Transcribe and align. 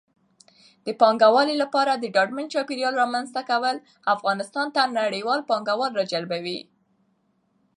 د 0.85 0.87
پانګونې 1.01 1.55
لپاره 1.63 1.91
د 1.95 2.05
ډاډمن 2.15 2.45
چاپېریال 2.53 2.93
رامنځته 3.03 3.41
کول 3.49 3.75
افغانستان 4.15 4.67
ته 4.75 4.81
نړیوال 4.99 5.39
پانګوال 5.49 5.91
راجلبوي. 5.99 6.59